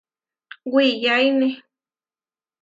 Wiyáine. 0.73 1.49